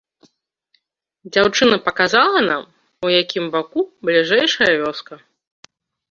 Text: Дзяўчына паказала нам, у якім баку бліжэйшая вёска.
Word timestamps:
Дзяўчына 1.33 1.75
паказала 1.89 2.39
нам, 2.51 2.63
у 3.07 3.11
якім 3.21 3.45
баку 3.55 3.79
бліжэйшая 4.09 4.71
вёска. 4.85 5.13